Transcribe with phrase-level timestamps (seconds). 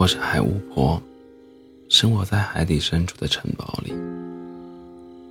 [0.00, 0.98] 我是海巫婆，
[1.90, 3.92] 生活在海底深处的城堡里。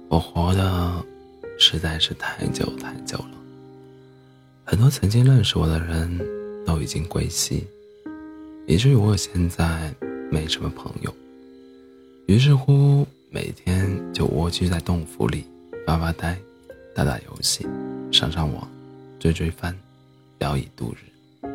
[0.09, 1.03] 我活的
[1.57, 3.31] 实在是太久太久了，
[4.63, 6.15] 很多曾经认识我的人
[6.67, 7.65] 都已经归西，
[8.67, 9.91] 以至于我现在
[10.31, 11.11] 没什么朋友。
[12.27, 15.45] 于是乎，每天就蜗居在洞府里
[15.87, 16.37] 发发呆、
[16.93, 17.65] 打打游戏、
[18.11, 18.69] 上上网、
[19.19, 19.75] 追追番，
[20.37, 21.49] 聊以度日。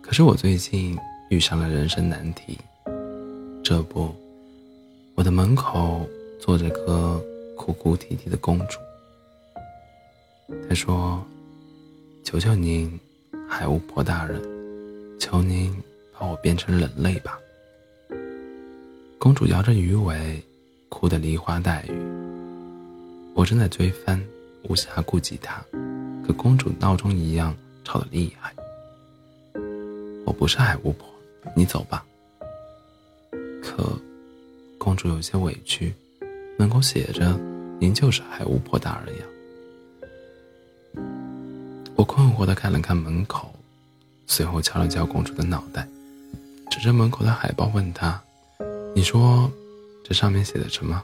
[0.00, 0.96] 可是我最近……
[1.30, 2.58] 遇上了人生难题，
[3.62, 4.12] 这不，
[5.14, 6.04] 我的门口
[6.40, 7.24] 坐着个
[7.56, 8.80] 哭哭啼啼的公主。
[10.68, 11.24] 她说
[12.26, 12.98] ：“求求您，
[13.48, 14.42] 海巫婆大人，
[15.20, 15.72] 求您
[16.18, 17.38] 把我变成人类吧。”
[19.16, 20.42] 公主摇着鱼尾，
[20.88, 21.92] 哭得梨花带雨。
[23.34, 24.20] 我正在追番，
[24.64, 25.64] 无暇顾及她，
[26.26, 27.54] 可公主闹钟一样
[27.84, 28.52] 吵得厉害。
[30.26, 31.08] 我不是海巫婆。
[31.54, 32.04] 你走吧。
[33.62, 33.98] 可，
[34.78, 35.94] 公主有些委屈，
[36.58, 37.38] 门口写着
[37.78, 39.24] ：“您就是海巫婆大人呀。”
[41.94, 43.52] 我困惑的看了看门口，
[44.26, 45.86] 随后敲了敲公主的脑袋，
[46.70, 48.20] 指着门口的海报问她
[48.96, 49.50] ：“你说，
[50.02, 51.02] 这上面写的什么？”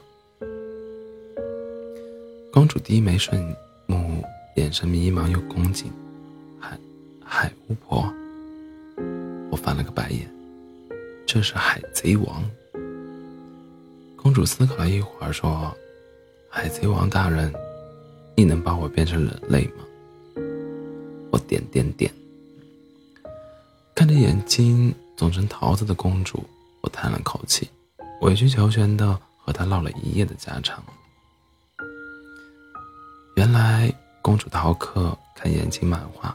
[2.51, 4.23] 公主低眉顺目，
[4.55, 5.91] 眼神迷茫又恭敬
[6.59, 6.77] ：“海，
[7.23, 8.11] 海巫婆。”
[9.67, 10.33] 翻了个白眼。
[11.25, 12.49] 这是海贼王。
[14.15, 15.75] 公主思考了一会儿，说
[16.47, 17.53] ：“海贼王大人，
[18.33, 19.83] 你能把我变成人类吗？”
[21.31, 22.09] 我点点点。
[23.93, 26.45] 看着眼睛肿成桃子的公主，
[26.79, 27.69] 我叹了口气，
[28.21, 30.81] 委曲求全的和她唠了一夜的家常。
[33.35, 36.33] 原来公主逃课看言情漫画，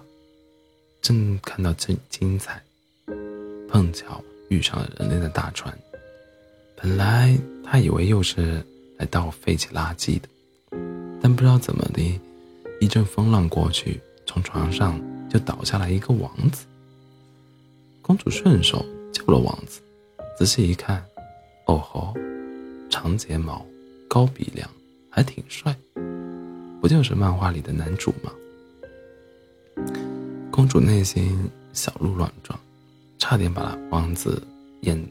[1.00, 2.62] 正看到正精彩，
[3.73, 4.23] 碰巧。
[4.48, 5.75] 遇上了人类的大船，
[6.77, 8.63] 本来他以为又是
[8.98, 10.29] 来倒废弃垃圾的，
[11.23, 12.20] 但不知道怎么的，
[12.79, 16.67] 一阵风浪过去，从船上就倒下来一个王子。
[18.02, 19.80] 公主顺手救了王子，
[20.39, 21.02] 仔细一看，
[21.64, 22.13] 哦吼，
[22.91, 23.64] 长睫毛，
[24.07, 24.69] 高鼻梁，
[25.08, 25.75] 还挺帅，
[26.79, 28.30] 不就是漫画里的男主吗？
[30.51, 32.61] 公主内心小鹿乱撞。
[33.33, 34.43] 差点把王子
[34.83, 35.03] 淹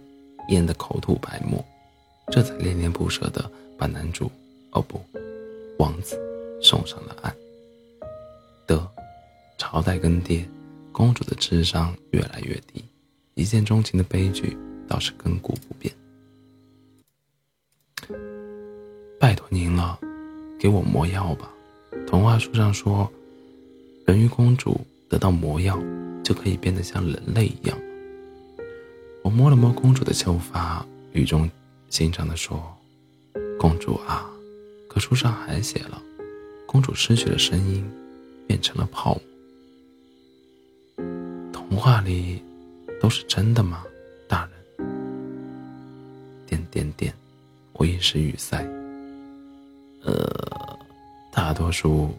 [0.50, 1.66] 淹得口吐白沫，
[2.28, 4.30] 这才恋恋不舍地把男主，
[4.74, 5.02] 哦不，
[5.80, 6.20] 王子
[6.62, 7.36] 送上了岸。
[8.68, 8.88] 得，
[9.58, 10.46] 朝代更迭，
[10.92, 12.86] 公主的智商越来越低，
[13.34, 14.56] 一见钟情的悲剧
[14.88, 15.92] 倒是亘古不变。
[19.20, 20.00] 拜托您了，
[20.60, 21.52] 给我魔药吧。
[22.06, 23.12] 童话书上说，
[24.06, 25.76] 人鱼公主得到魔药，
[26.24, 27.76] 就可以变得像人类一样。
[29.32, 31.50] 摸了摸公主的秀发，语重
[31.90, 32.62] 心长地说
[33.58, 34.30] ：“公主啊，
[34.90, 36.02] 可书上还写了，
[36.66, 37.90] 公主失去了声音，
[38.46, 39.22] 变成了泡沫。
[41.54, 42.44] 童话里
[43.00, 43.84] 都是真的吗，
[44.28, 44.88] 大人？”
[46.46, 47.14] 点点点，
[47.74, 48.58] 我一时语塞。
[50.04, 50.78] 呃，
[51.32, 52.12] 大多数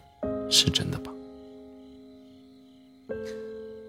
[0.49, 1.11] 是真的吧？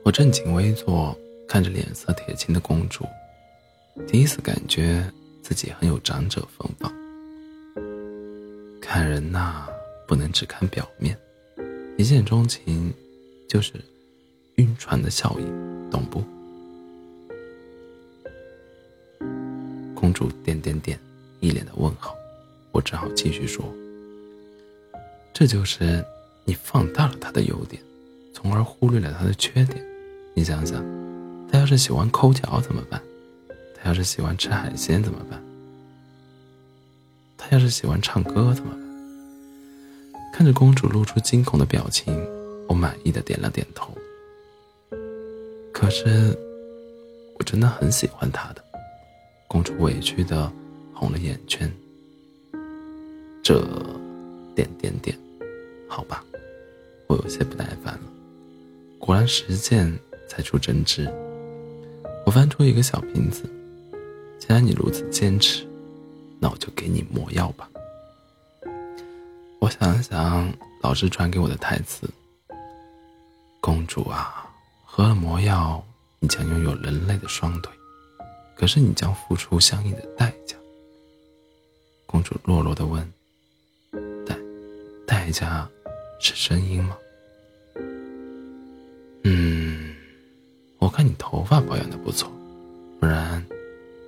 [0.05, 1.17] 我正襟危坐。
[1.47, 3.06] 看着脸色铁青的公主，
[4.09, 5.05] 第一次感觉
[5.43, 6.93] 自己很有长者风范。
[8.81, 9.66] 看人呐，
[10.06, 11.16] 不能只看表面，
[11.97, 12.93] 一见钟情
[13.49, 13.72] 就是
[14.56, 16.25] 晕船的效应，懂不？
[19.94, 20.99] 公主点点点，
[21.41, 22.15] 一脸的问号。
[22.72, 23.65] 我只好继续说
[25.33, 26.04] ：“这就是
[26.44, 27.81] 你放大了他的优点，
[28.33, 29.81] 从而忽略了他的缺点。
[30.34, 30.84] 你想想。”
[31.54, 33.00] 他要是喜欢抠脚怎么办？
[33.76, 35.41] 他要是喜欢吃海鲜怎么办？
[37.38, 38.81] 他要是喜欢唱歌怎么办？
[40.32, 42.12] 看着公主露出惊恐的表情，
[42.66, 43.97] 我满意的点了点头。
[45.72, 46.36] 可是，
[47.39, 48.65] 我真的很喜欢他的。
[49.47, 50.53] 公主委屈的
[50.92, 51.72] 红了眼圈。
[53.45, 53.65] 这，
[54.57, 55.16] 点点点，
[55.89, 56.24] 好吧，
[57.07, 58.03] 我有些不耐烦了。
[58.98, 59.97] 果然，实践
[60.28, 61.09] 才出真知。
[62.26, 63.42] 我翻出一个小瓶子，
[64.38, 65.66] 既然你如此坚持，
[66.41, 67.68] 那我就给你魔药吧。
[69.60, 72.09] 我想了想老师传给我的台词
[73.60, 74.50] ：“公主啊，
[74.84, 75.84] 喝了魔药，
[76.18, 77.72] 你将拥有人类的双腿，
[78.56, 80.56] 可是你将付出相应的代价。”
[82.06, 83.12] 公主弱弱的问
[84.26, 84.36] ：“代
[85.06, 85.68] 代价
[86.21, 86.97] 是声音吗？”
[91.34, 92.31] 头发保养的不错，
[93.01, 93.45] 不然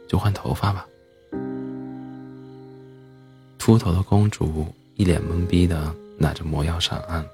[0.06, 0.86] 就换头发吧。
[3.58, 4.64] 秃头的公主
[4.94, 7.28] 一脸懵逼的拿着魔药上岸了。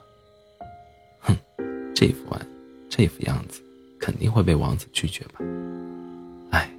[1.20, 1.36] 哼，
[1.94, 2.40] 这副玩，
[2.88, 3.60] 这副样子，
[4.00, 5.40] 肯定会被王子拒绝吧？
[6.52, 6.70] 哎，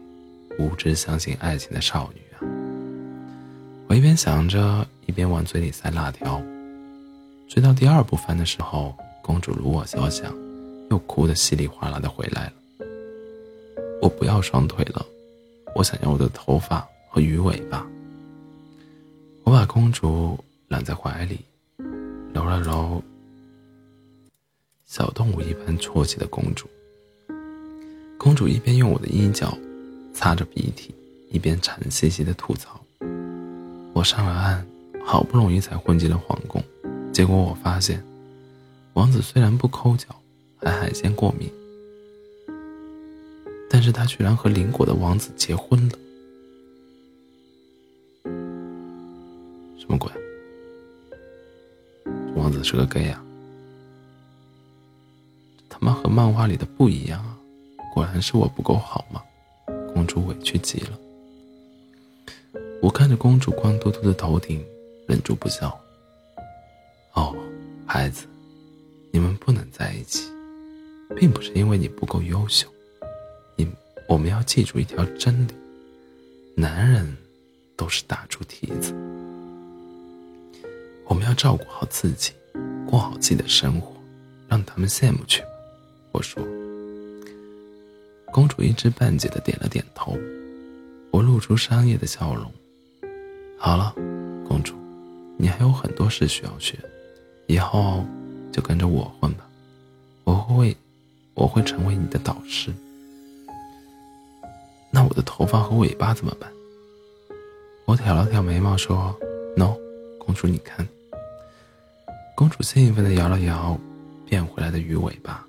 [0.57, 2.42] 无知相信爱情的少女啊！
[3.89, 6.42] 我一边想着，一边往嘴里塞辣条。
[7.48, 10.33] 追到第二部番的时候，公主如我所想，
[10.89, 12.54] 又哭得稀里哗啦的回来了。
[14.03, 15.05] 我不要双腿了，
[15.73, 17.88] 我想要我的头发和鱼尾巴。
[19.45, 21.39] 我把公主揽在怀里，
[22.33, 23.01] 揉了揉
[24.85, 26.67] 小动物一般啜泣的公主。
[28.17, 29.57] 公主一边用我的衣角
[30.13, 30.94] 擦着鼻涕，
[31.31, 32.77] 一边惨兮兮的吐槽。
[33.94, 34.67] 我上了岸，
[35.05, 36.61] 好不容易才混进了皇宫。
[37.13, 38.03] 结果我发现，
[38.95, 40.07] 王子虽然不抠脚，
[40.61, 41.50] 还海鲜过敏，
[43.83, 45.97] 是他居然和邻国的王子结婚了。
[49.77, 50.09] 什么鬼？
[52.35, 53.24] 王子是个 gay 啊？
[55.69, 57.38] 他妈和漫画里的不一样啊！
[57.94, 59.21] 果然是我不够好吗！
[59.94, 60.97] 公主委屈极了。
[62.81, 64.65] 我看着公主光秃秃的头顶，
[65.07, 65.79] 忍住不笑。
[67.13, 67.36] 哦，
[67.86, 68.25] 孩子，
[69.12, 70.31] 你们不能在一起，
[71.15, 72.68] 并不是因为你不够优秀。
[74.07, 75.53] 我们要记住一条真理：
[76.55, 77.17] 男人
[77.75, 78.94] 都是大猪蹄子。
[81.05, 82.31] 我们要照顾好自己，
[82.85, 83.94] 过好自己的生活，
[84.47, 85.47] 让他们羡慕去吧。
[86.11, 86.41] 我说。
[88.31, 90.17] 公主一知半解的点了点头，
[91.11, 92.51] 我露出商业的笑容。
[93.59, 93.94] 好了，
[94.47, 94.73] 公主，
[95.38, 96.77] 你还有很多事需要学。
[97.45, 98.03] 以后
[98.51, 99.47] 就跟着我混吧，
[100.23, 100.75] 我会，
[101.35, 102.73] 我会成为你的导师。
[105.35, 106.47] 头发和尾巴怎么办？
[107.85, 109.18] 我挑了挑眉毛说
[109.57, 109.75] ：“No，
[110.19, 110.88] 公主，你看。”
[112.38, 113.75] 公主兴奋地摇了摇
[114.27, 115.44] 变回来的鱼尾巴。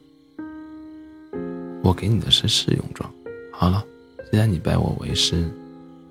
[1.82, 3.12] 我给你的是试用装。
[3.52, 3.84] 好了，
[4.30, 5.50] 既然你拜我为师，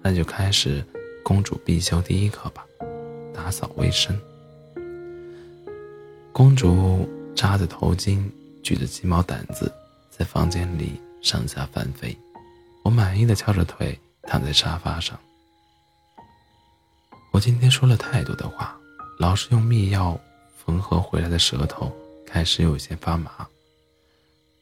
[0.03, 0.85] 那就开始
[1.23, 2.63] 公主必修第一课吧，
[3.33, 4.15] 打扫卫生。
[6.31, 8.23] 公主扎着头巾，
[8.61, 9.73] 举着鸡毛掸子，
[10.11, 12.15] 在房间里上下翻飞。
[12.83, 15.19] 我满意的翘着腿躺在沙发上。
[17.31, 18.77] 我今天说了太多的话，
[19.17, 20.19] 老是用秘药
[20.63, 21.91] 缝合回来的舌头
[22.27, 23.47] 开始有些发麻。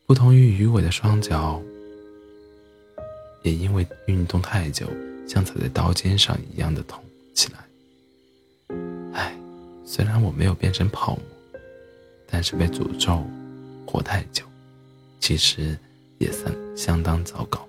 [0.05, 1.61] 不同于鱼尾的双脚，
[3.43, 4.87] 也因为运动太久，
[5.27, 7.03] 像踩在刀尖上一样的痛
[7.33, 8.77] 起来。
[9.13, 9.35] 唉，
[9.85, 11.23] 虽然我没有变成泡沫。
[12.33, 13.21] 但是被诅咒
[13.85, 14.45] 活太久，
[15.19, 15.77] 其实
[16.17, 17.67] 也算相当糟糕。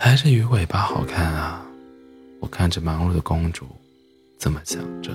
[0.00, 1.60] 还是鱼尾巴好看啊！
[2.40, 3.66] 我看着忙碌的公主，
[4.38, 5.10] 这么想着。